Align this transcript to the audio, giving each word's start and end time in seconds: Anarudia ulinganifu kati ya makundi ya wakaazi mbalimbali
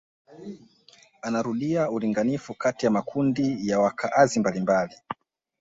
Anarudia 1.21 1.89
ulinganifu 1.91 2.53
kati 2.53 2.85
ya 2.85 2.91
makundi 2.91 3.67
ya 3.67 3.79
wakaazi 3.79 4.39
mbalimbali 4.39 4.95